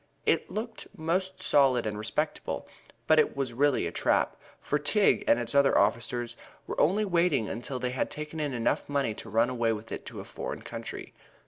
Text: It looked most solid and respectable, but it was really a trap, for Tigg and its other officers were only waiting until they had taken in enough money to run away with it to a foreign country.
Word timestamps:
It 0.25 0.49
looked 0.49 0.87
most 0.97 1.43
solid 1.43 1.85
and 1.85 1.95
respectable, 1.95 2.67
but 3.05 3.19
it 3.19 3.37
was 3.37 3.53
really 3.53 3.85
a 3.85 3.91
trap, 3.91 4.35
for 4.59 4.79
Tigg 4.79 5.23
and 5.27 5.37
its 5.37 5.53
other 5.53 5.77
officers 5.77 6.35
were 6.65 6.81
only 6.81 7.05
waiting 7.05 7.47
until 7.47 7.77
they 7.77 7.91
had 7.91 8.09
taken 8.09 8.39
in 8.39 8.51
enough 8.51 8.89
money 8.89 9.13
to 9.13 9.29
run 9.29 9.51
away 9.51 9.71
with 9.73 9.91
it 9.91 10.03
to 10.07 10.19
a 10.19 10.25
foreign 10.25 10.63
country. 10.63 11.13